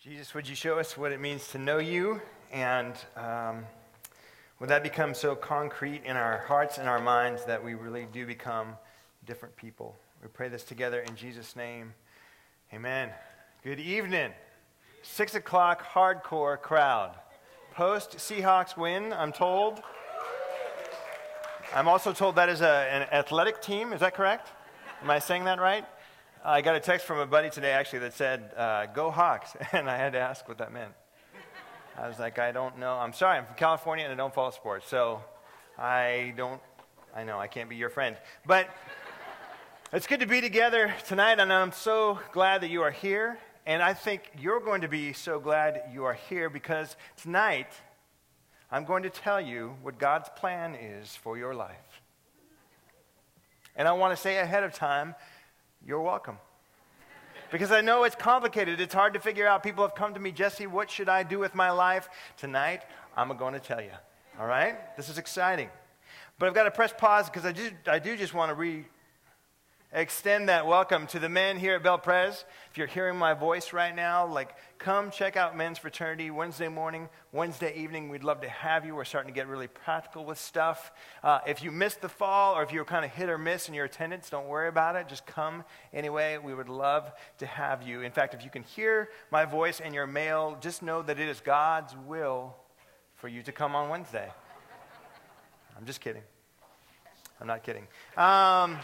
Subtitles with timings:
[0.00, 2.22] Jesus, would you show us what it means to know you?
[2.52, 3.66] And um,
[4.60, 8.24] would that become so concrete in our hearts and our minds that we really do
[8.24, 8.76] become
[9.26, 9.96] different people?
[10.22, 11.94] We pray this together in Jesus' name.
[12.72, 13.10] Amen.
[13.64, 14.30] Good evening.
[15.02, 17.16] Six o'clock hardcore crowd.
[17.74, 19.82] Post Seahawks win, I'm told.
[21.74, 23.92] I'm also told that is a, an athletic team.
[23.92, 24.46] Is that correct?
[25.02, 25.84] Am I saying that right?
[26.44, 29.56] I got a text from a buddy today actually that said, uh, Go Hawks.
[29.72, 30.92] And I had to ask what that meant.
[31.96, 32.92] I was like, I don't know.
[32.92, 34.88] I'm sorry, I'm from California and I don't follow sports.
[34.88, 35.20] So
[35.76, 36.60] I don't,
[37.14, 38.16] I know, I can't be your friend.
[38.46, 38.70] But
[39.92, 43.38] it's good to be together tonight, and I'm so glad that you are here.
[43.66, 47.72] And I think you're going to be so glad you are here because tonight
[48.70, 52.02] I'm going to tell you what God's plan is for your life.
[53.74, 55.14] And I want to say ahead of time,
[55.84, 56.38] you're welcome.
[57.50, 58.80] Because I know it's complicated.
[58.80, 59.62] It's hard to figure out.
[59.62, 62.08] People have come to me, Jesse, what should I do with my life?
[62.36, 62.82] Tonight,
[63.16, 63.92] I'm going to tell you.
[64.38, 64.96] All right?
[64.96, 65.70] This is exciting.
[66.38, 68.84] But I've got to press pause because I do, I do just want to re,
[69.92, 72.44] extend that welcome to the men here at Bel Pres.
[72.70, 77.08] If you're hearing my voice right now, like come check out men's fraternity Wednesday morning,
[77.32, 78.10] Wednesday evening.
[78.10, 78.94] We'd love to have you.
[78.94, 80.92] We're starting to get really practical with stuff.
[81.22, 83.68] Uh, if you missed the fall or if you were kind of hit or miss
[83.68, 85.08] in your attendance, don't worry about it.
[85.08, 85.64] Just come
[85.94, 86.36] anyway.
[86.36, 88.02] We would love to have you.
[88.02, 91.28] In fact, if you can hear my voice and you're male, just know that it
[91.28, 92.54] is God's will
[93.16, 94.30] for you to come on Wednesday.
[95.78, 96.22] I'm just kidding.
[97.40, 97.86] I'm not kidding.
[98.16, 98.78] Um,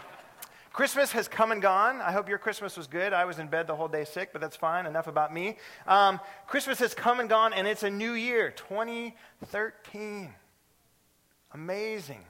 [0.75, 2.01] Christmas has come and gone.
[2.01, 3.13] I hope your Christmas was good.
[3.13, 4.85] I was in bed the whole day sick, but that's fine.
[4.85, 5.55] Enough about me.
[5.87, 10.33] Um, Christmas has come and gone, and it's a new year, 2013.
[11.53, 12.25] Amazing.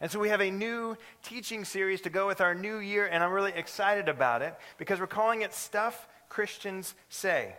[0.00, 3.22] And so we have a new teaching series to go with our new year, and
[3.22, 7.54] I'm really excited about it because we're calling it Stuff Christians Say.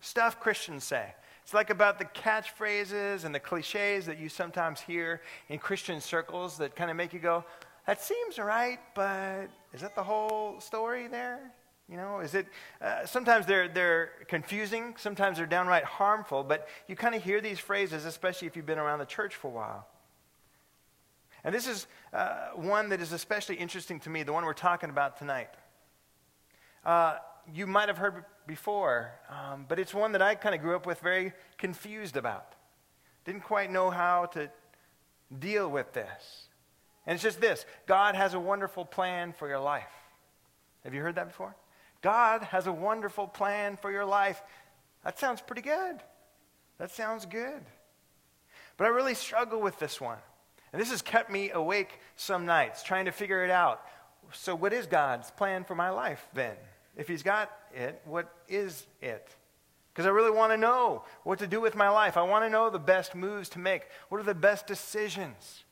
[0.00, 1.04] Stuff Christians Say.
[1.42, 6.56] It's like about the catchphrases and the cliches that you sometimes hear in Christian circles
[6.56, 7.44] that kind of make you go,
[7.90, 11.50] that seems right, but is that the whole story there?
[11.88, 12.46] You know, is it,
[12.80, 17.58] uh, sometimes they're, they're confusing, sometimes they're downright harmful, but you kind of hear these
[17.58, 19.88] phrases, especially if you've been around the church for a while.
[21.42, 24.88] And this is uh, one that is especially interesting to me, the one we're talking
[24.88, 25.50] about tonight.
[26.84, 27.16] Uh,
[27.52, 30.86] you might have heard before, um, but it's one that I kind of grew up
[30.86, 32.54] with very confused about.
[33.24, 34.48] Didn't quite know how to
[35.40, 36.46] deal with this.
[37.06, 39.92] And it's just this God has a wonderful plan for your life.
[40.84, 41.54] Have you heard that before?
[42.02, 44.42] God has a wonderful plan for your life.
[45.04, 46.00] That sounds pretty good.
[46.78, 47.62] That sounds good.
[48.76, 50.18] But I really struggle with this one.
[50.72, 53.82] And this has kept me awake some nights trying to figure it out.
[54.32, 56.54] So, what is God's plan for my life then?
[56.96, 59.34] If He's got it, what is it?
[59.92, 62.16] Because I really want to know what to do with my life.
[62.16, 63.82] I want to know the best moves to make.
[64.08, 65.64] What are the best decisions?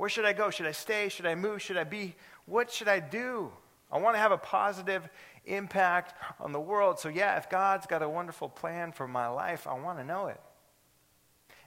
[0.00, 0.48] Where should I go?
[0.48, 1.10] Should I stay?
[1.10, 1.60] Should I move?
[1.60, 2.14] Should I be?
[2.46, 3.52] What should I do?
[3.92, 5.06] I want to have a positive
[5.44, 6.98] impact on the world.
[6.98, 10.28] So, yeah, if God's got a wonderful plan for my life, I want to know
[10.28, 10.40] it.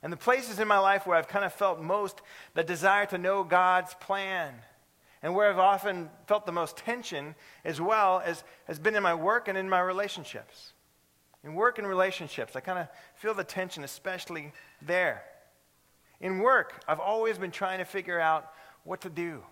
[0.02, 2.24] And the places in my life where I've kind of felt most
[2.56, 4.56] the desire to know God's plan,
[5.22, 9.14] and where I've often felt the most tension as well, as, has been in my
[9.14, 10.74] work and in my relationships.
[11.44, 15.22] In work and relationships, I kind of feel the tension, especially there.
[16.24, 18.50] In work, I've always been trying to figure out
[18.86, 19.44] what to do.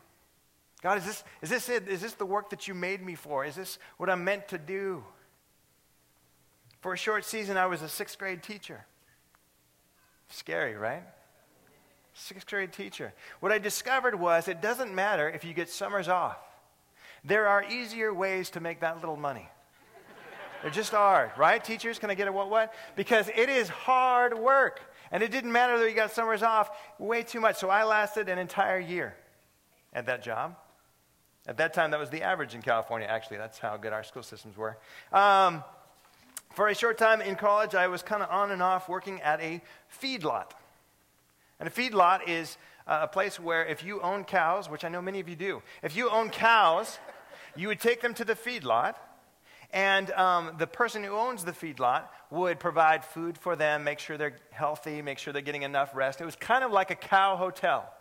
[0.82, 1.88] God, is this, is this it?
[1.90, 3.44] Is this the work that you made me for?
[3.44, 5.04] Is this what I'm meant to do?
[6.80, 8.86] For a short season, I was a sixth grade teacher.
[10.30, 11.04] Scary, right?
[12.14, 13.14] Sixth grade teacher.
[13.42, 16.38] What I discovered was it doesn't matter if you get summers off.
[17.26, 19.48] There are easier ways to make that little money.
[20.62, 21.62] There just are, right?
[21.62, 22.74] Teachers, can I get a what what?
[22.96, 24.82] Because it is hard work.
[25.12, 27.58] And it didn't matter that you got summers off, way too much.
[27.58, 29.16] So I lasted an entire year
[29.94, 30.56] at that job.
[31.48, 33.38] At that time, that was the average in California, actually.
[33.38, 34.78] That's how good our school systems were.
[35.12, 35.64] Um,
[36.54, 39.42] for a short time in college, I was kind of on and off working at
[39.42, 39.62] a
[40.02, 40.52] feedlot.
[41.60, 42.58] And a feedlot is
[42.88, 45.96] a place where if you own cows, which I know many of you do, if
[45.96, 47.00] you own cows,
[47.56, 48.96] you would take them to the feedlot
[49.74, 54.18] and um, the person who owns the feedlot would provide food for them, make sure
[54.18, 56.20] they're healthy, make sure they're getting enough rest.
[56.20, 57.92] It was kind of like a cow hotel,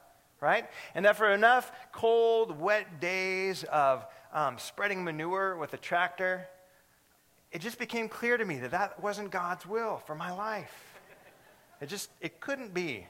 [0.41, 0.69] right?
[0.95, 6.49] And after enough cold, wet days of um, spreading manure with a tractor,
[7.53, 10.75] it just became clear to me that that wasn't God's will for my life.
[11.81, 13.07] It just, it couldn't be.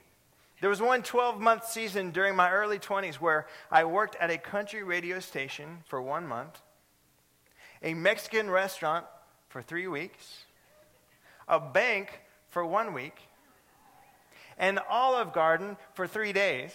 [0.60, 4.36] There was one 12 month season during my early 20s where I worked at a
[4.36, 6.60] country radio station for one month
[7.82, 9.06] a Mexican restaurant
[9.48, 10.44] for three weeks.
[11.48, 13.16] a bank for one week,
[14.56, 16.72] an olive garden for three days.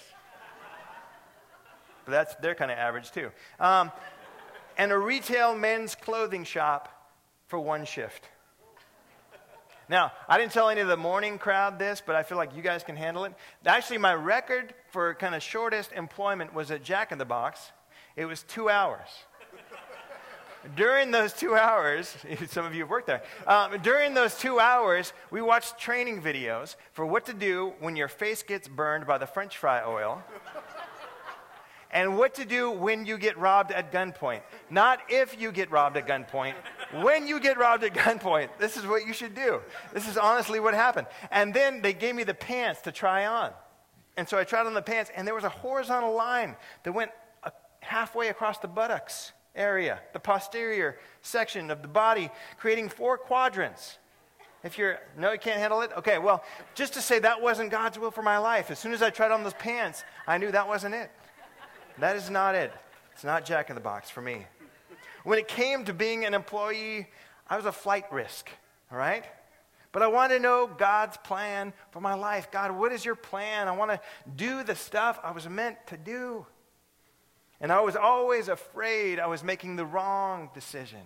[2.03, 3.31] But that's they're kind of average too.
[3.59, 3.91] Um,
[4.77, 7.09] and a retail men's clothing shop
[7.47, 8.27] for one shift.
[9.87, 12.63] Now, I didn't tell any of the morning crowd this, but I feel like you
[12.63, 13.33] guys can handle it.
[13.65, 17.71] Actually, my record for kind of shortest employment was at Jack in the Box.
[18.15, 19.09] It was two hours.
[20.75, 22.15] During those two hours,
[22.47, 23.23] some of you have worked there.
[23.47, 28.07] Um, during those two hours, we watched training videos for what to do when your
[28.07, 30.23] face gets burned by the french fry oil
[31.91, 34.41] and what to do when you get robbed at gunpoint.
[34.69, 36.55] Not if you get robbed at gunpoint,
[37.01, 38.49] when you get robbed at gunpoint.
[38.57, 39.61] This is what you should do.
[39.93, 41.07] This is honestly what happened.
[41.31, 43.51] And then they gave me the pants to try on.
[44.17, 47.11] And so I tried on the pants, and there was a horizontal line that went
[47.81, 53.97] halfway across the buttocks area, the posterior section of the body, creating four quadrants.
[54.63, 55.91] If you're, no, you can't handle it?
[55.97, 56.43] Okay, well,
[56.73, 58.71] just to say that wasn't God's will for my life.
[58.71, 61.11] As soon as I tried on those pants, I knew that wasn't it.
[61.99, 62.73] That is not it.
[63.13, 64.45] It's not Jack in the Box for me.
[65.23, 67.07] When it came to being an employee,
[67.47, 68.49] I was a flight risk,
[68.91, 69.23] all right?
[69.91, 72.51] But I want to know God's plan for my life.
[72.51, 73.67] God, what is your plan?
[73.67, 73.99] I want to
[74.35, 76.45] do the stuff I was meant to do.
[77.61, 81.01] And I was always afraid I was making the wrong decision.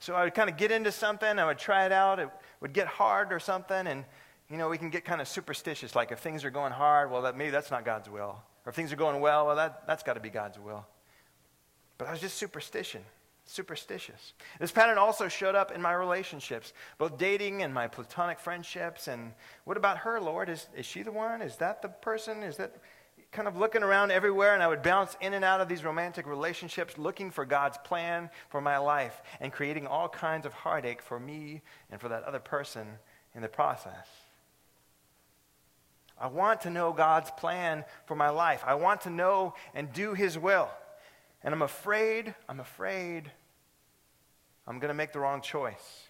[0.00, 2.28] So I would kind of get into something, I would try it out, it
[2.60, 4.04] would get hard or something, and
[4.50, 5.94] you know, we can get kind of superstitious.
[5.94, 8.40] Like if things are going hard, well, that, maybe that's not God's will.
[8.64, 10.86] Or if things are going well, well, that, that's got to be God's will.
[11.98, 13.02] But I was just superstition,
[13.44, 14.32] superstitious.
[14.58, 19.08] This pattern also showed up in my relationships, both dating and my platonic friendships.
[19.08, 19.32] And
[19.64, 20.48] what about her, Lord?
[20.48, 21.42] Is, is she the one?
[21.42, 22.42] Is that the person?
[22.42, 22.76] Is that
[23.30, 24.54] kind of looking around everywhere?
[24.54, 28.30] And I would bounce in and out of these romantic relationships looking for God's plan
[28.48, 32.38] for my life and creating all kinds of heartache for me and for that other
[32.38, 32.86] person
[33.34, 34.06] in the process.
[36.20, 38.64] I want to know God's plan for my life.
[38.66, 40.70] I want to know and do His will.
[41.42, 43.30] And I'm afraid, I'm afraid
[44.66, 46.08] I'm going to make the wrong choice.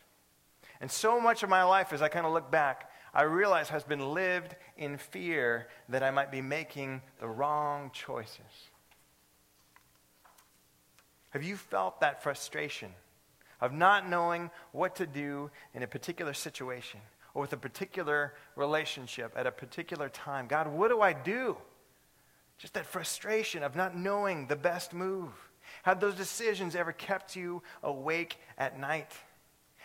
[0.80, 3.84] And so much of my life, as I kind of look back, I realize has
[3.84, 8.70] been lived in fear that I might be making the wrong choices.
[11.30, 12.90] Have you felt that frustration
[13.60, 17.00] of not knowing what to do in a particular situation?
[17.34, 20.48] or with a particular relationship at a particular time.
[20.48, 21.56] God, what do I do?
[22.58, 25.30] Just that frustration of not knowing the best move.
[25.84, 29.12] Have those decisions ever kept you awake at night?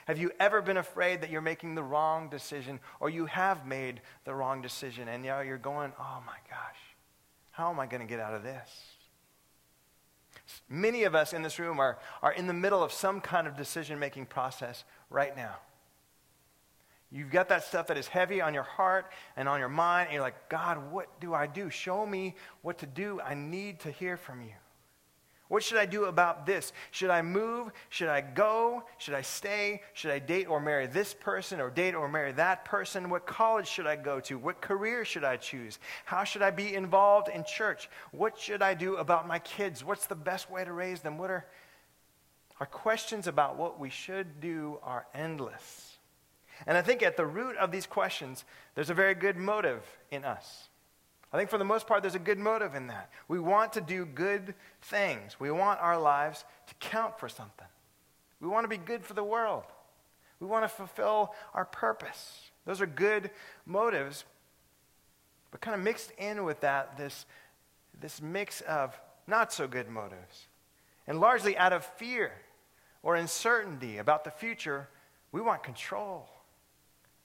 [0.05, 4.01] Have you ever been afraid that you're making the wrong decision or you have made
[4.25, 6.79] the wrong decision and now you're going, oh my gosh,
[7.51, 8.69] how am I going to get out of this?
[10.69, 13.55] Many of us in this room are, are in the middle of some kind of
[13.55, 15.55] decision making process right now.
[17.11, 20.15] You've got that stuff that is heavy on your heart and on your mind, and
[20.15, 21.69] you're like, God, what do I do?
[21.69, 23.21] Show me what to do.
[23.21, 24.53] I need to hear from you.
[25.53, 26.73] What should I do about this?
[26.89, 27.71] Should I move?
[27.89, 28.85] Should I go?
[28.97, 29.83] Should I stay?
[29.93, 33.07] Should I date or marry this person or date or marry that person?
[33.07, 34.39] What college should I go to?
[34.39, 35.77] What career should I choose?
[36.05, 37.87] How should I be involved in church?
[38.09, 39.83] What should I do about my kids?
[39.83, 41.19] What's the best way to raise them?
[41.19, 41.45] What are
[42.59, 45.97] our questions about what we should do are endless.
[46.65, 48.43] And I think at the root of these questions,
[48.73, 50.69] there's a very good motive in us.
[51.33, 53.09] I think for the most part, there's a good motive in that.
[53.27, 57.67] We want to do good things, we want our lives to count for something.
[58.39, 59.63] We want to be good for the world,
[60.39, 62.51] we want to fulfill our purpose.
[62.65, 63.31] Those are good
[63.65, 64.23] motives.
[65.51, 67.27] But kind of mixed in with that, this,
[67.99, 70.47] this mix of not so good motives.
[71.05, 72.31] And largely out of fear
[73.03, 74.87] or uncertainty about the future,
[75.31, 76.27] we want control.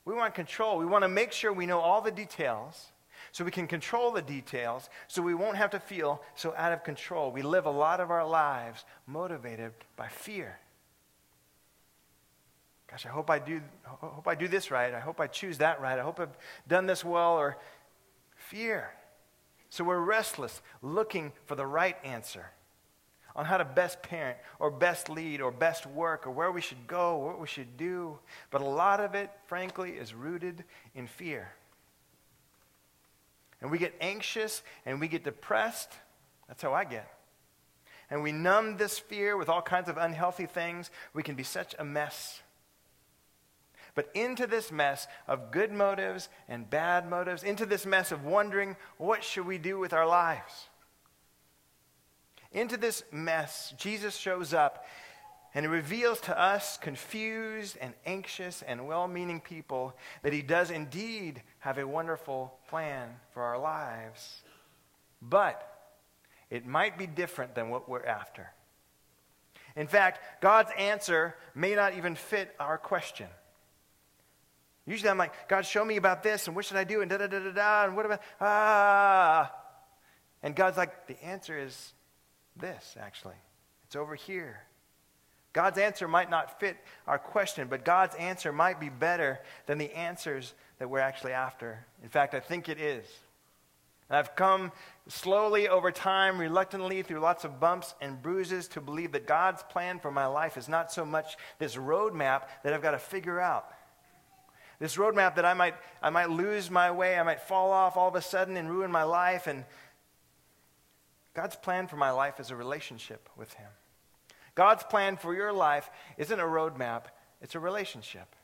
[0.04, 0.76] We want control.
[0.76, 2.88] We want to make sure we know all the details
[3.32, 6.84] so we can control the details so we won't have to feel so out of
[6.84, 7.30] control.
[7.30, 10.58] We live a lot of our lives motivated by fear.
[12.90, 14.94] Gosh, I hope I do, hope I do this right.
[14.94, 15.98] I hope I choose that right.
[15.98, 17.58] I hope I've done this well, or
[18.34, 18.90] fear.
[19.68, 22.46] So we're restless, looking for the right answer
[23.36, 26.86] on how to best parent or best lead or best work or where we should
[26.86, 28.18] go, what we should do.
[28.50, 31.52] But a lot of it, frankly, is rooted in fear.
[33.60, 35.90] And we get anxious and we get depressed.
[36.46, 37.12] That's how I get.
[38.10, 40.90] And we numb this fear with all kinds of unhealthy things.
[41.12, 42.40] We can be such a mess.
[43.94, 48.76] But into this mess of good motives and bad motives, into this mess of wondering
[48.96, 50.68] what should we do with our lives?
[52.52, 54.86] Into this mess, Jesus shows up
[55.58, 60.70] And it reveals to us, confused and anxious and well meaning people, that He does
[60.70, 64.42] indeed have a wonderful plan for our lives.
[65.20, 65.60] But
[66.48, 68.52] it might be different than what we're after.
[69.74, 73.26] In fact, God's answer may not even fit our question.
[74.86, 77.16] Usually I'm like, God, show me about this, and what should I do, and da
[77.16, 79.52] da da da da, and what about, ah.
[80.40, 81.94] And God's like, the answer is
[82.54, 83.34] this, actually.
[83.86, 84.60] It's over here.
[85.52, 86.76] God's answer might not fit
[87.06, 91.86] our question, but God's answer might be better than the answers that we're actually after.
[92.02, 93.06] In fact, I think it is.
[94.08, 94.72] And I've come
[95.06, 99.98] slowly over time, reluctantly, through lots of bumps and bruises, to believe that God's plan
[99.98, 103.70] for my life is not so much this roadmap that I've got to figure out.
[104.78, 108.08] This roadmap that I might, I might lose my way, I might fall off all
[108.08, 109.46] of a sudden and ruin my life.
[109.46, 109.64] And
[111.34, 113.70] God's plan for my life is a relationship with Him.
[114.58, 117.04] God's plan for your life isn't a roadmap,
[117.40, 118.34] it's a relationship.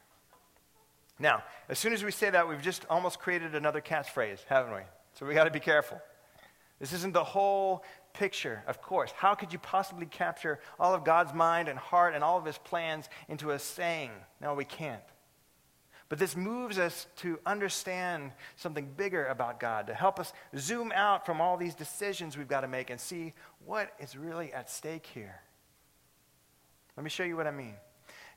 [1.18, 4.82] Now, as soon as we say that, we've just almost created another catchphrase, haven't we?
[5.14, 6.00] So we got to be careful.
[6.78, 9.10] This isn't the whole picture, of course.
[9.16, 12.58] How could you possibly capture all of God's mind and heart and all of his
[12.58, 14.12] plans into a saying?
[14.40, 15.02] No, we can't.
[16.08, 21.26] But this moves us to understand something bigger about God, to help us zoom out
[21.26, 23.32] from all these decisions we've got to make and see
[23.66, 25.40] what is really at stake here.
[26.96, 27.74] Let me show you what I mean.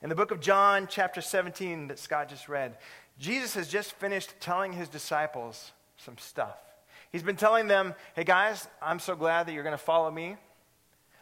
[0.02, 2.76] In the book of John, chapter 17, that Scott just read,
[3.18, 6.58] Jesus has just finished telling his disciples some stuff.
[7.12, 10.36] He's been telling them, hey guys, I'm so glad that you're going to follow me.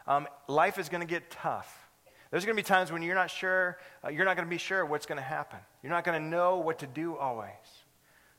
[0.07, 1.87] Um, life is going to get tough.
[2.31, 4.57] There's going to be times when you're not sure, uh, you're not going to be
[4.57, 5.59] sure what's going to happen.
[5.83, 7.51] You're not going to know what to do always.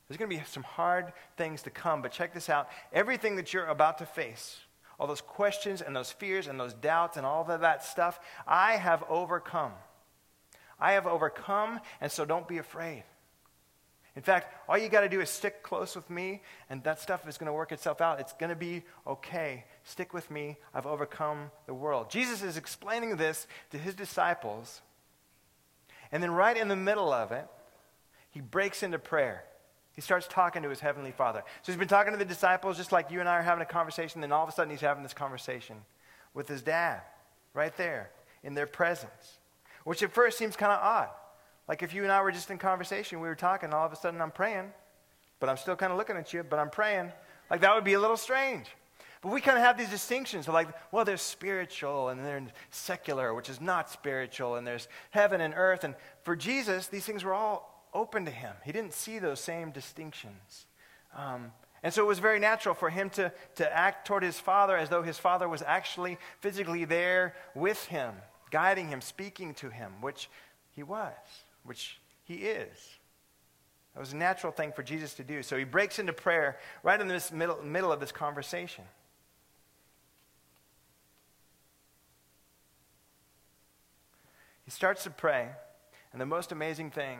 [0.08, 2.68] There's going to be some hard things to come, but check this out.
[2.92, 4.58] Everything that you're about to face,
[4.98, 8.72] all those questions and those fears and those doubts and all of that stuff, I
[8.72, 9.72] have overcome.
[10.80, 13.04] I have overcome, and so don't be afraid.
[14.16, 17.28] In fact, all you got to do is stick close with me, and that stuff
[17.28, 18.18] is going to work itself out.
[18.18, 19.64] It's going to be okay.
[19.84, 20.56] Stick with me.
[20.74, 22.10] I've overcome the world.
[22.10, 24.82] Jesus is explaining this to his disciples,
[26.10, 27.46] and then right in the middle of it,
[28.30, 29.44] he breaks into prayer.
[29.98, 31.42] He starts talking to his heavenly father.
[31.62, 33.66] So he's been talking to the disciples just like you and I are having a
[33.66, 35.74] conversation, then all of a sudden he's having this conversation
[36.34, 37.00] with his dad
[37.52, 38.10] right there
[38.44, 39.40] in their presence,
[39.82, 41.08] which at first seems kind of odd.
[41.66, 43.96] Like if you and I were just in conversation, we were talking, all of a
[43.96, 44.72] sudden I'm praying,
[45.40, 47.10] but I'm still kind of looking at you, but I'm praying.
[47.50, 48.68] Like that would be a little strange.
[49.20, 53.34] But we kind of have these distinctions of like, well, there's spiritual and there's secular,
[53.34, 55.82] which is not spiritual, and there's heaven and earth.
[55.82, 58.54] And for Jesus, these things were all open to him.
[58.64, 60.66] He didn't see those same distinctions.
[61.16, 61.52] Um,
[61.82, 64.88] and so it was very natural for him to, to act toward his father as
[64.88, 68.14] though his father was actually physically there with him,
[68.50, 70.28] guiding him, speaking to him, which
[70.74, 71.14] he was
[71.68, 72.98] which he is.
[73.94, 75.42] It was a natural thing for Jesus to do.
[75.42, 78.84] So he breaks into prayer right in this middle, middle of this conversation.
[84.64, 85.48] He starts to pray,
[86.12, 87.18] and the most amazing thing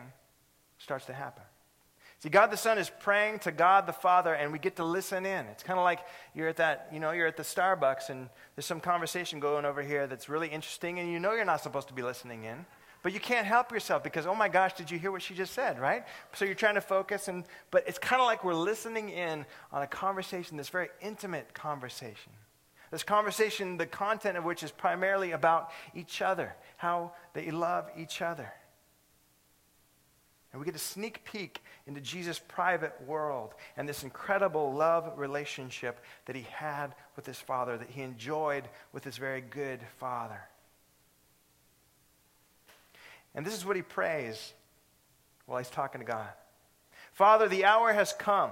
[0.79, 1.43] starts to happen.
[2.19, 5.25] See, God the Son is praying to God the Father, and we get to listen
[5.25, 5.45] in.
[5.45, 5.99] It's kind of like
[6.33, 9.81] you're at that, you know, you're at the Starbucks, and there's some conversation going over
[9.81, 12.65] here that's really interesting, and you know you're not supposed to be listening in.
[13.01, 15.53] But you can't help yourself because, oh my gosh, did you hear what she just
[15.53, 16.03] said, right?
[16.33, 19.81] So you're trying to focus, and, but it's kind of like we're listening in on
[19.81, 22.33] a conversation, this very intimate conversation.
[22.91, 28.21] This conversation, the content of which is primarily about each other, how they love each
[28.21, 28.51] other.
[30.51, 36.03] And we get a sneak peek into Jesus' private world and this incredible love relationship
[36.25, 40.41] that he had with his Father, that he enjoyed with his very good Father.
[43.35, 44.53] And this is what he prays
[45.45, 46.29] while he's talking to God
[47.13, 48.51] Father, the hour has come.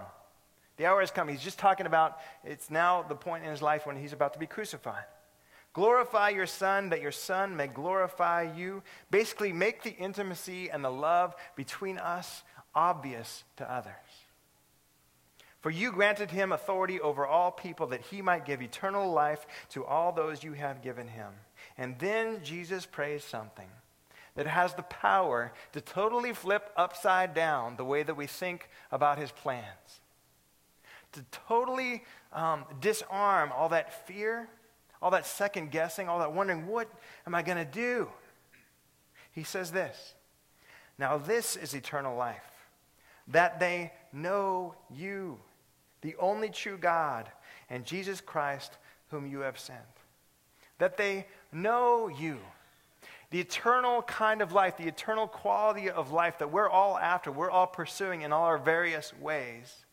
[0.78, 1.28] The hour has come.
[1.28, 4.40] He's just talking about it's now the point in his life when he's about to
[4.40, 5.06] be crucified.
[5.78, 8.82] Glorify your Son, that your Son may glorify you.
[9.12, 12.42] Basically, make the intimacy and the love between us
[12.74, 13.94] obvious to others.
[15.62, 19.86] For you granted him authority over all people that he might give eternal life to
[19.86, 21.32] all those you have given him.
[21.78, 23.70] And then Jesus prays something
[24.34, 29.20] that has the power to totally flip upside down the way that we think about
[29.20, 30.02] his plans,
[31.12, 32.04] to totally
[32.34, 34.50] um, disarm all that fear,
[35.02, 36.90] all that second guessing, all that wondering, what
[37.26, 38.10] am I going to do?
[39.32, 40.16] He says this
[40.98, 42.44] Now, this is eternal life,
[43.28, 45.38] that they know you,
[46.02, 47.30] the only true God,
[47.70, 48.78] and Jesus Christ,
[49.10, 49.80] whom you have sent.
[50.80, 52.40] That they know you
[53.30, 57.52] The eternal kind of life, the eternal quality of life that we're all after, we're
[57.52, 59.86] all pursuing in all our various ways.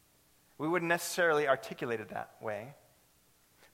[0.57, 2.75] We wouldn't necessarily articulate it that way.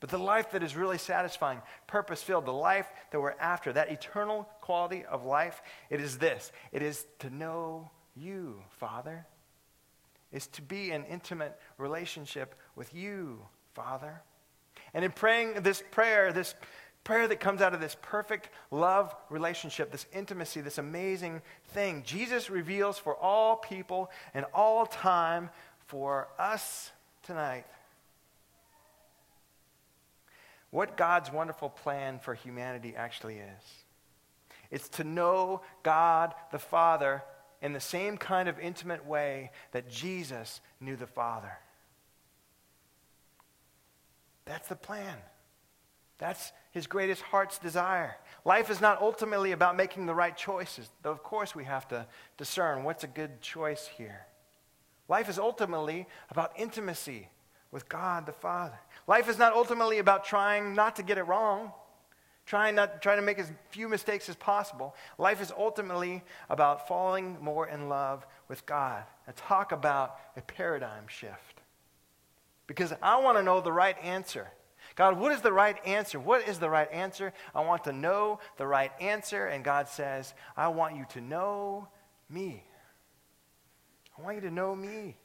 [0.00, 3.92] But the life that is really satisfying, purpose filled, the life that we're after, that
[3.92, 9.26] eternal quality of life, it is this it is to know you, Father.
[10.32, 13.40] Is to be in intimate relationship with you,
[13.74, 14.22] Father.
[14.94, 16.54] And in praying this prayer, this
[17.02, 22.48] prayer that comes out of this perfect love relationship, this intimacy, this amazing thing, Jesus
[22.48, 25.50] reveals for all people and all time
[25.88, 26.92] for us
[27.24, 27.66] tonight
[30.70, 33.64] what God's wonderful plan for humanity actually is.
[34.70, 37.22] It's to know God the Father
[37.60, 41.52] in the same kind of intimate way that Jesus knew the Father.
[44.44, 45.16] That's the plan.
[46.18, 48.16] That's his greatest heart's desire.
[48.44, 52.06] Life is not ultimately about making the right choices, though, of course, we have to
[52.36, 54.26] discern what's a good choice here.
[55.08, 57.28] Life is ultimately about intimacy
[57.72, 58.78] with God the Father.
[59.06, 61.72] Life is not ultimately about trying not to get it wrong,
[62.46, 64.94] trying not trying to make as few mistakes as possible.
[65.18, 69.04] Life is ultimately about falling more in love with God.
[69.26, 71.62] And talk about a paradigm shift.
[72.66, 74.48] Because I want to know the right answer.
[74.96, 76.18] God, what is the right answer?
[76.18, 77.32] What is the right answer?
[77.54, 79.46] I want to know the right answer.
[79.46, 81.88] And God says, I want you to know
[82.28, 82.64] me.
[84.18, 85.16] I want you to know me.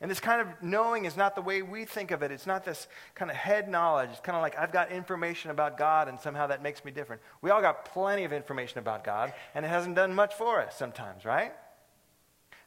[0.00, 2.30] And this kind of knowing is not the way we think of it.
[2.30, 4.08] It's not this kind of head knowledge.
[4.10, 7.20] It's kind of like I've got information about God and somehow that makes me different.
[7.42, 10.76] We all got plenty of information about God and it hasn't done much for us
[10.78, 11.52] sometimes, right?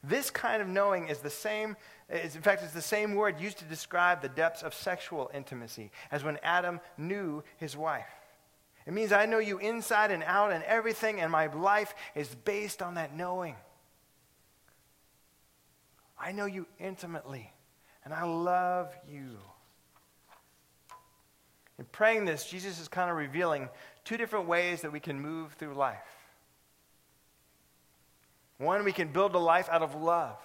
[0.03, 1.75] This kind of knowing is the same,
[2.09, 5.91] is, in fact, it's the same word used to describe the depths of sexual intimacy
[6.11, 8.05] as when Adam knew his wife.
[8.85, 12.81] It means I know you inside and out and everything, and my life is based
[12.81, 13.55] on that knowing.
[16.23, 17.51] I know you intimately,
[18.05, 19.37] and I love you.
[21.77, 23.67] In praying this, Jesus is kind of revealing
[24.05, 25.97] two different ways that we can move through life.
[28.57, 30.37] One, we can build a life out of love.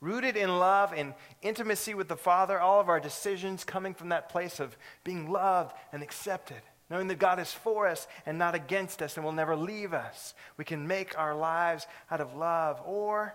[0.00, 4.28] Rooted in love and intimacy with the Father, all of our decisions coming from that
[4.28, 9.02] place of being loved and accepted, knowing that God is for us and not against
[9.02, 10.34] us and will never leave us.
[10.56, 12.80] We can make our lives out of love.
[12.84, 13.34] Or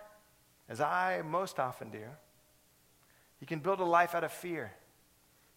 [0.68, 2.04] as I most often do,
[3.40, 4.72] you can build a life out of fear.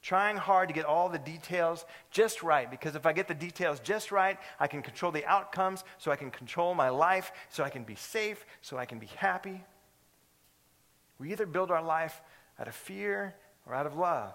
[0.02, 3.80] Trying hard to get all the details just right, because if I get the details
[3.80, 7.70] just right, I can control the outcomes, so I can control my life, so I
[7.70, 9.64] can be safe, so I can be happy.
[11.18, 12.22] We either build our life
[12.60, 14.34] out of fear or out of love.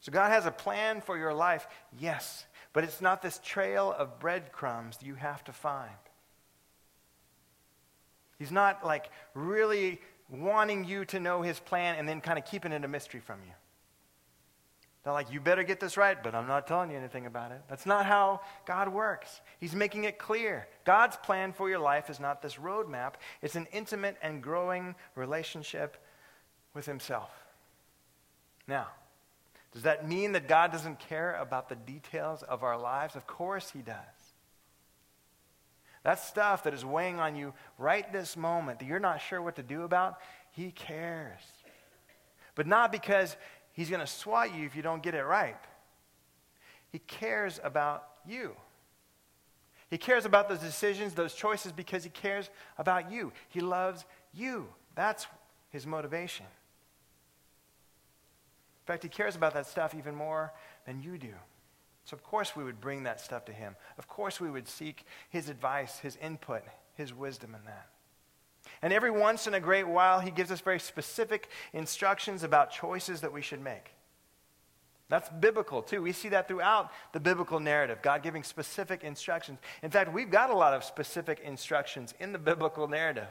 [0.00, 1.66] So God has a plan for your life,
[1.98, 5.90] yes, but it's not this trail of breadcrumbs you have to find.
[8.40, 10.00] He's not like really
[10.30, 13.38] wanting you to know his plan and then kind of keeping it a mystery from
[13.46, 13.52] you.
[15.04, 17.60] Not like, you better get this right, but I'm not telling you anything about it.
[17.68, 19.42] That's not how God works.
[19.58, 20.66] He's making it clear.
[20.84, 25.98] God's plan for your life is not this roadmap, it's an intimate and growing relationship
[26.72, 27.30] with Himself.
[28.66, 28.88] Now,
[29.72, 33.16] does that mean that God doesn't care about the details of our lives?
[33.16, 34.19] Of course He does.
[36.02, 39.56] That stuff that is weighing on you right this moment that you're not sure what
[39.56, 40.18] to do about,
[40.52, 41.40] He cares.
[42.54, 43.36] But not because
[43.72, 45.56] He's going to swat you if you don't get it right.
[46.90, 48.56] He cares about you.
[49.90, 53.32] He cares about those decisions, those choices, because He cares about you.
[53.48, 54.68] He loves you.
[54.94, 55.26] That's
[55.70, 56.46] His motivation.
[58.82, 60.52] In fact, He cares about that stuff even more
[60.86, 61.34] than you do.
[62.04, 63.76] So, of course, we would bring that stuff to him.
[63.98, 66.62] Of course, we would seek his advice, his input,
[66.94, 67.88] his wisdom in that.
[68.82, 73.20] And every once in a great while, he gives us very specific instructions about choices
[73.20, 73.94] that we should make.
[75.08, 76.02] That's biblical too.
[76.02, 79.58] We see that throughout the biblical narrative, God giving specific instructions.
[79.82, 83.28] In fact, we've got a lot of specific instructions in the biblical narrative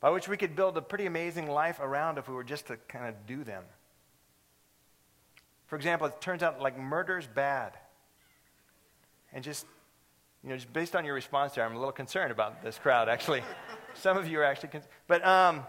[0.00, 2.76] by which we could build a pretty amazing life around if we were just to
[2.88, 3.64] kind of do them.
[5.66, 7.72] For example, it turns out like murder's bad.
[9.32, 9.66] And just,
[10.42, 13.08] you know, just based on your response there, I'm a little concerned about this crowd,
[13.08, 13.42] actually.
[13.94, 15.64] some of you are actually, con- but um,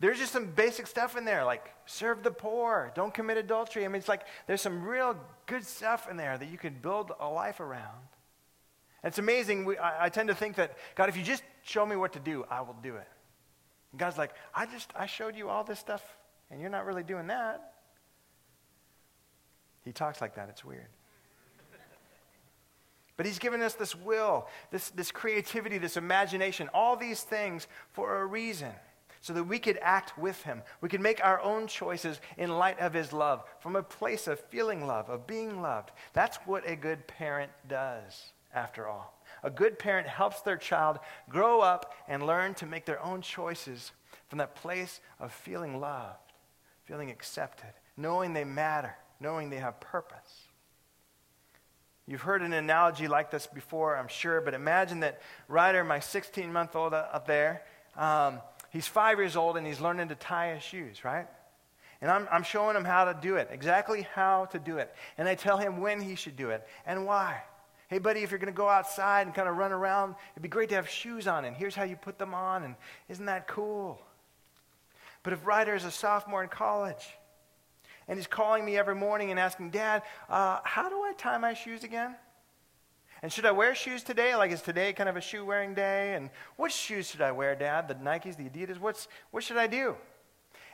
[0.00, 3.84] there's just some basic stuff in there, like serve the poor, don't commit adultery.
[3.84, 7.12] I mean, it's like there's some real good stuff in there that you can build
[7.18, 7.98] a life around.
[9.02, 9.64] It's amazing.
[9.64, 12.20] We, I, I tend to think that, God, if you just show me what to
[12.20, 13.08] do, I will do it.
[13.92, 16.02] And God's like, I just, I showed you all this stuff,
[16.50, 17.72] and you're not really doing that.
[19.86, 20.48] He talks like that.
[20.50, 20.88] It's weird.
[23.16, 28.20] But He's given us this will, this, this creativity, this imagination, all these things for
[28.20, 28.72] a reason,
[29.22, 30.60] so that we could act with Him.
[30.80, 34.40] We could make our own choices in light of His love, from a place of
[34.40, 35.92] feeling love, of being loved.
[36.12, 39.14] That's what a good parent does, after all.
[39.44, 43.92] A good parent helps their child grow up and learn to make their own choices
[44.28, 46.32] from that place of feeling loved,
[46.84, 50.46] feeling accepted, knowing they matter, knowing they have purpose.
[52.06, 56.52] You've heard an analogy like this before, I'm sure, but imagine that Ryder, my 16
[56.52, 57.62] month old up there,
[57.96, 61.26] um, he's five years old and he's learning to tie his shoes, right?
[62.00, 64.94] And I'm, I'm showing him how to do it, exactly how to do it.
[65.18, 67.42] And I tell him when he should do it and why.
[67.88, 70.48] Hey, buddy, if you're going to go outside and kind of run around, it'd be
[70.48, 72.74] great to have shoes on, and here's how you put them on, and
[73.08, 74.00] isn't that cool?
[75.22, 77.16] But if Ryder is a sophomore in college,
[78.08, 81.54] and he's calling me every morning and asking, Dad, uh, how do I tie my
[81.54, 82.14] shoes again?
[83.22, 84.36] And should I wear shoes today?
[84.36, 86.14] Like, is today kind of a shoe wearing day?
[86.14, 87.88] And what shoes should I wear, Dad?
[87.88, 88.78] The Nikes, the Adidas?
[88.78, 89.96] What's, what should I do?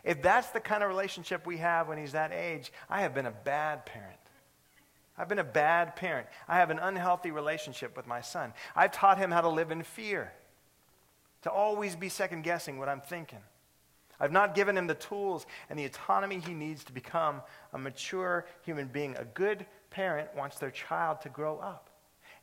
[0.05, 3.27] If that's the kind of relationship we have when he's that age, I have been
[3.27, 4.19] a bad parent.
[5.17, 6.27] I've been a bad parent.
[6.49, 8.53] I have an unhealthy relationship with my son.
[8.75, 10.33] I've taught him how to live in fear,
[11.43, 13.39] to always be second guessing what I'm thinking.
[14.23, 18.47] I've not given him the tools and the autonomy he needs to become a mature
[18.65, 19.17] human being.
[19.17, 21.91] A good parent wants their child to grow up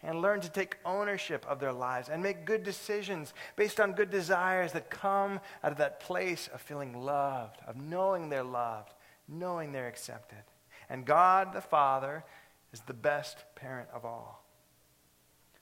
[0.03, 4.09] and learn to take ownership of their lives and make good decisions based on good
[4.09, 8.93] desires that come out of that place of feeling loved, of knowing they're loved,
[9.29, 10.43] knowing they're accepted.
[10.89, 12.25] And God the Father
[12.73, 14.45] is the best parent of all.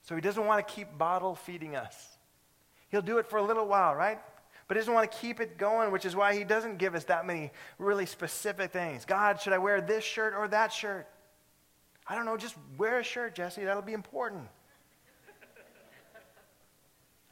[0.01, 2.17] So he doesn't want to keep bottle feeding us.
[2.89, 4.19] He'll do it for a little while, right?
[4.67, 7.05] But he doesn't want to keep it going, which is why he doesn't give us
[7.05, 9.05] that many really specific things.
[9.05, 11.07] God, should I wear this shirt or that shirt?
[12.07, 13.63] I don't know, just wear a shirt, Jesse.
[13.63, 14.47] That'll be important.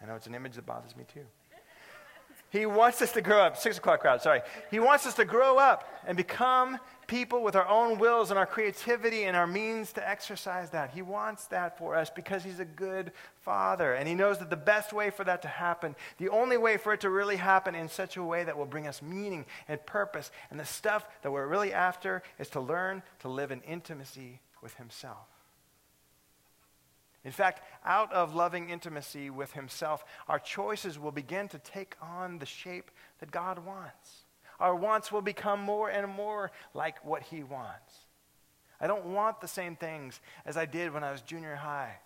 [0.01, 1.25] I know it's an image that bothers me too.
[2.51, 3.57] He wants us to grow up.
[3.57, 4.41] Six o'clock crowd, sorry.
[4.71, 8.45] He wants us to grow up and become people with our own wills and our
[8.45, 10.91] creativity and our means to exercise that.
[10.91, 13.93] He wants that for us because He's a good Father.
[13.93, 16.93] And He knows that the best way for that to happen, the only way for
[16.93, 20.31] it to really happen in such a way that will bring us meaning and purpose
[20.51, 24.75] and the stuff that we're really after is to learn to live in intimacy with
[24.75, 25.27] Himself.
[27.23, 32.37] In fact, out of loving intimacy with Himself, our choices will begin to take on
[32.37, 34.24] the shape that God wants
[34.59, 37.93] our wants will become more and more like what He wants.
[38.79, 41.97] I don't want the same things as I did when I was junior high,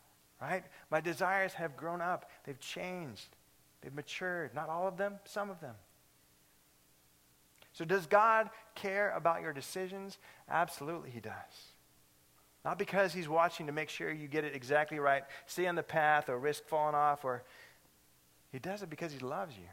[0.41, 0.63] right?
[0.91, 3.35] My desires have grown up, they've changed,
[3.81, 4.53] they've matured.
[4.53, 5.75] Not all of them, some of them.
[7.73, 10.17] So, does God care about your decisions?
[10.49, 11.33] Absolutely, He does.
[12.65, 15.83] Not because He's watching to make sure you get it exactly right, stay on the
[15.83, 17.43] path, or risk falling off, or
[18.51, 19.67] He does it because He loves you.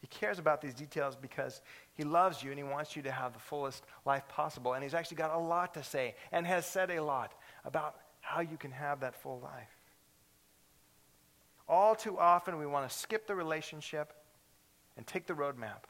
[0.00, 1.60] He cares about these details because
[1.96, 4.74] he loves you and he wants you to have the fullest life possible.
[4.74, 7.32] And he's actually got a lot to say and has said a lot
[7.64, 9.68] about how you can have that full life.
[11.68, 14.12] All too often, we want to skip the relationship
[14.96, 15.84] and take the roadmap.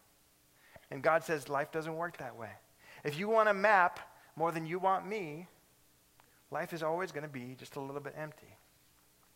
[0.91, 2.51] And God says life doesn't work that way.
[3.05, 4.01] If you want a map
[4.37, 5.49] more than you want me,
[6.51, 8.57] life is always going to be just a little bit empty,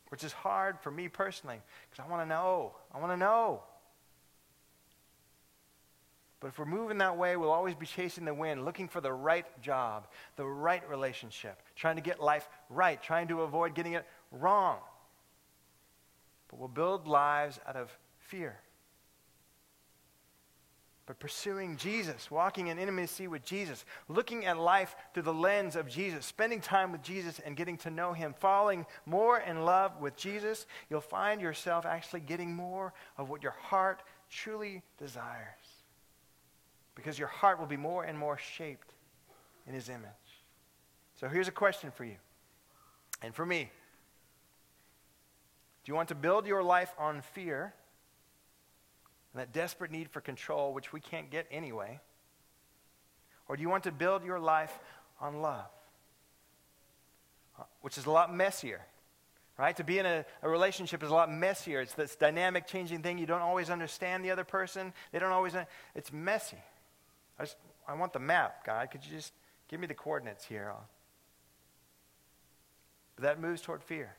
[0.09, 2.77] which is hard for me personally because I want to know.
[2.95, 3.65] I want to know.
[6.41, 9.13] But if we're moving that way, we'll always be chasing the wind, looking for the
[9.13, 14.07] right job, the right relationship, trying to get life right, trying to avoid getting it
[14.33, 14.79] wrong.
[16.49, 18.59] But we'll build lives out of fear.
[21.05, 25.89] But pursuing Jesus, walking in intimacy with Jesus, looking at life through the lens of
[25.89, 30.17] Jesus, spending time with Jesus and getting to know Him, falling more in love with
[30.17, 35.60] Jesus, you'll find yourself actually getting more of what your heart truly desires
[37.01, 38.93] because your heart will be more and more shaped
[39.67, 40.11] in his image.
[41.19, 42.17] So here's a question for you
[43.23, 43.71] and for me.
[45.85, 47.73] Do you want to build your life on fear
[49.33, 52.01] and that desperate need for control, which we can't get anyway?
[53.49, 54.79] Or do you want to build your life
[55.21, 55.71] on love,
[57.59, 58.83] uh, which is a lot messier?
[59.59, 59.75] Right?
[59.77, 61.81] To be in a, a, relationship is a lot messier.
[61.81, 63.19] It's this dynamic, changing thing.
[63.19, 64.93] You don't always understand the other person.
[65.13, 65.55] They don't always.
[65.95, 66.57] It's messy.
[67.41, 67.57] I, just,
[67.89, 68.91] I want the map, God.
[68.91, 69.33] Could you just
[69.69, 70.73] give me the coordinates here?
[73.17, 74.15] But that moves toward fear.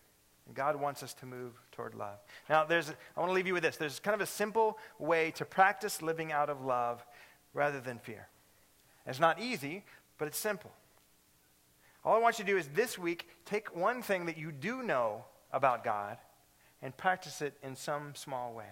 [0.48, 2.18] And God wants us to move toward love.
[2.50, 3.78] Now, there's, I want to leave you with this.
[3.78, 7.06] There's kind of a simple way to practice living out of love
[7.54, 8.28] rather than fear.
[9.06, 9.84] It's not easy,
[10.18, 10.72] but it's simple.
[12.04, 14.82] All I want you to do is this week take one thing that you do
[14.82, 16.18] know about God
[16.82, 18.66] and practice it in some small way.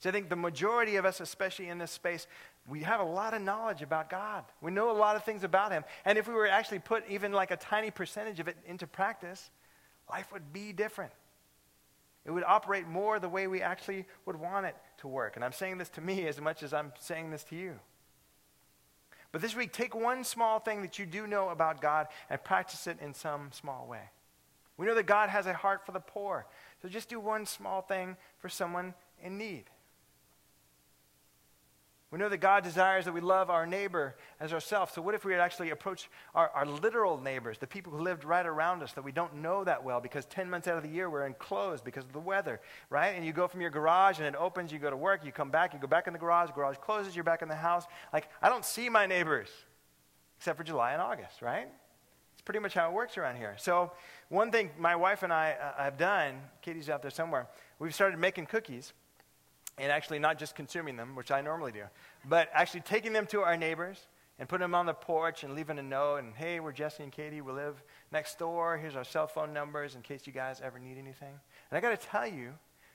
[0.00, 2.26] So I think the majority of us, especially in this space,
[2.68, 4.44] we have a lot of knowledge about God.
[4.60, 5.84] We know a lot of things about Him.
[6.04, 9.50] And if we were actually put even like a tiny percentage of it into practice,
[10.08, 11.12] life would be different.
[12.24, 15.36] It would operate more the way we actually would want it to work.
[15.36, 17.80] And I'm saying this to me as much as I'm saying this to you.
[19.32, 22.86] But this week, take one small thing that you do know about God and practice
[22.86, 24.10] it in some small way.
[24.76, 26.46] We know that God has a heart for the poor.
[26.80, 29.64] So just do one small thing for someone in need.
[32.10, 34.94] We know that God desires that we love our neighbor as ourselves.
[34.94, 38.46] So, what if we actually approach our, our literal neighbors, the people who lived right
[38.46, 41.10] around us that we don't know that well because 10 months out of the year
[41.10, 43.08] we're enclosed because of the weather, right?
[43.08, 45.50] And you go from your garage and it opens, you go to work, you come
[45.50, 47.84] back, you go back in the garage, garage closes, you're back in the house.
[48.10, 49.50] Like, I don't see my neighbors
[50.38, 51.68] except for July and August, right?
[52.32, 53.56] It's pretty much how it works around here.
[53.58, 53.92] So,
[54.30, 58.18] one thing my wife and I uh, have done, Katie's out there somewhere, we've started
[58.18, 58.94] making cookies
[59.78, 61.84] and actually not just consuming them, which I normally do,
[62.28, 64.06] but actually taking them to our neighbors
[64.38, 67.12] and putting them on the porch and leaving a note and, hey, we're Jesse and
[67.12, 67.40] Katie.
[67.40, 68.76] We live next door.
[68.76, 71.34] Here's our cell phone numbers in case you guys ever need anything.
[71.70, 72.52] And I got to tell you,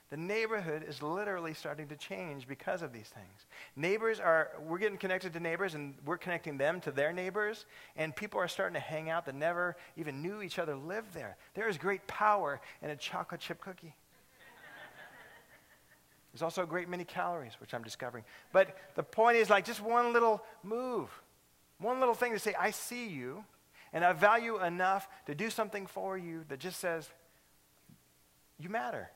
[0.10, 3.48] the neighborhood is literally starting to change because of these things.
[3.76, 7.65] Neighbors are, we're getting connected to neighbors and we're connecting them to their neighbors,
[7.96, 11.36] and people are starting to hang out that never even knew each other lived there.
[11.56, 13.96] There is great power in a chocolate chip cookie.
[16.34, 18.24] There's also a great many calories, which I'm discovering.
[18.52, 21.10] But the point is like just one little move,
[21.80, 23.46] one little thing to say, I see you,
[23.93, 27.08] and I value enough to do something for you that just says,
[28.58, 29.12] you matter.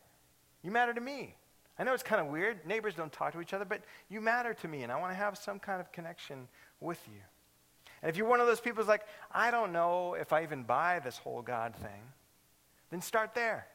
[0.61, 1.35] You matter to me.
[1.79, 2.65] I know it's kind of weird.
[2.65, 5.15] Neighbors don't talk to each other, but you matter to me, and I want to
[5.15, 6.47] have some kind of connection
[6.79, 7.21] with you.
[8.01, 10.63] And if you're one of those people who's like, I don't know if I even
[10.63, 12.01] buy this whole God thing,
[12.91, 13.67] then start there.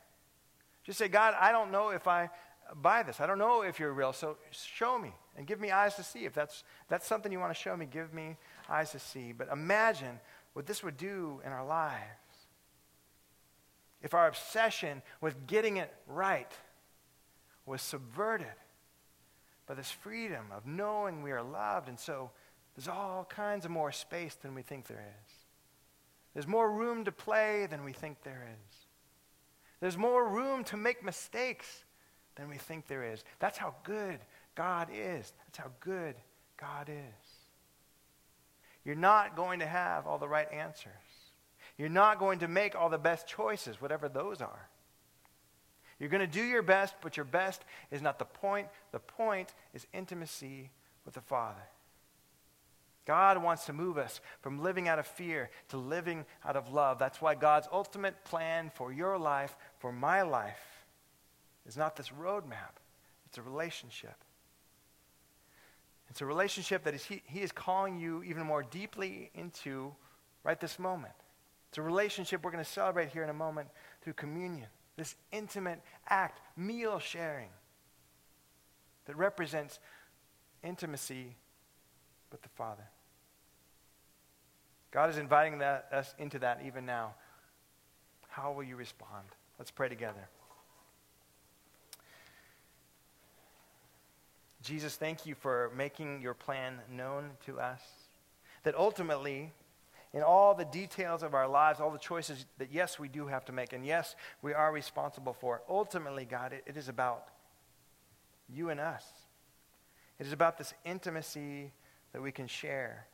[0.84, 2.30] Just say, God, I don't know if I
[2.80, 3.20] buy this.
[3.20, 6.24] I don't know if you're real, so show me and give me eyes to see.
[6.24, 8.36] If that's, that's something you want to show me, give me
[8.68, 9.32] eyes to see.
[9.32, 10.20] But imagine
[10.52, 12.02] what this would do in our lives.
[14.02, 16.52] If our obsession with getting it right
[17.66, 18.46] was subverted
[19.66, 22.30] by this freedom of knowing we are loved, and so
[22.74, 25.34] there's all kinds of more space than we think there is.
[26.34, 28.76] There's more room to play than we think there is.
[29.80, 31.84] There's more room to make mistakes
[32.36, 33.24] than we think there is.
[33.38, 34.18] That's how good
[34.54, 35.32] God is.
[35.46, 36.14] That's how good
[36.56, 37.26] God is.
[38.84, 40.92] You're not going to have all the right answers.
[41.78, 44.68] You're not going to make all the best choices, whatever those are.
[45.98, 48.66] You're going to do your best, but your best is not the point.
[48.90, 50.70] The point is intimacy
[51.04, 51.62] with the Father.
[53.04, 56.98] God wants to move us from living out of fear to living out of love.
[56.98, 60.71] That's why God's ultimate plan for your life, for my life,
[61.66, 62.76] is not this roadmap,
[63.26, 64.16] it's a relationship.
[66.10, 69.94] It's a relationship that is, he, he is calling you even more deeply into
[70.44, 71.14] right this moment.
[71.70, 73.68] It's a relationship we're going to celebrate here in a moment
[74.02, 74.66] through communion.
[74.98, 77.48] This intimate act, meal sharing,
[79.06, 79.80] that represents
[80.62, 81.34] intimacy
[82.30, 82.84] with the Father.
[84.90, 87.14] God is inviting that, us into that even now.
[88.28, 89.24] How will you respond?
[89.58, 90.28] Let's pray together.
[94.62, 97.80] Jesus, thank you for making your plan known to us.
[98.62, 99.52] That ultimately,
[100.14, 103.44] in all the details of our lives, all the choices that, yes, we do have
[103.46, 107.24] to make, and yes, we are responsible for, ultimately, God, it, it is about
[108.48, 109.04] you and us.
[110.18, 111.72] It is about this intimacy
[112.12, 113.06] that we can share.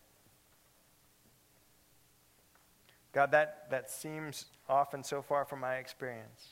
[3.13, 6.49] God, that, that seems often so far from my experience.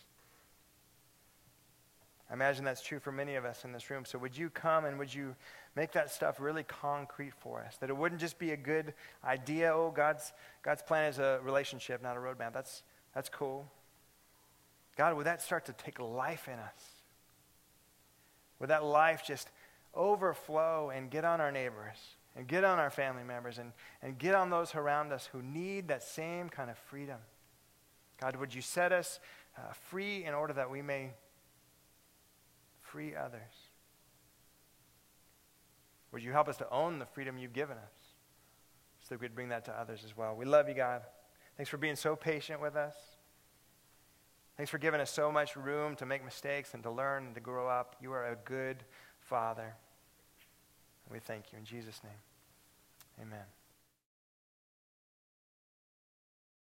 [2.29, 4.05] I imagine that's true for many of us in this room.
[4.05, 5.37] So would you come and would you
[5.77, 7.77] make that stuff really concrete for us?
[7.77, 12.03] That it wouldn't just be a good idea, oh, God's, God's plan is a relationship,
[12.03, 12.53] not a roadmap.
[12.53, 12.83] That's,
[13.15, 13.71] that's cool.
[14.97, 16.83] God, would that start to take life in us?
[18.59, 19.51] Would that life just
[19.95, 21.97] overflow and get on our neighbors
[22.35, 25.89] and get on our family members and, and get on those around us who need
[25.89, 27.19] that same kind of freedom?
[28.21, 29.21] God, would you set us
[29.57, 31.11] uh, free in order that we may
[32.91, 33.41] free others?
[36.13, 37.93] Would you help us to own the freedom you've given us
[39.01, 40.35] so that we could bring that to others as well?
[40.35, 41.03] We love you, God.
[41.57, 42.95] Thanks for being so patient with us.
[44.57, 47.41] Thanks for giving us so much room to make mistakes and to learn and to
[47.41, 47.97] grow up.
[48.01, 48.85] You are a good
[49.21, 49.75] Father.
[51.05, 52.13] And we thank you in Jesus' name.
[53.21, 53.56] Amen.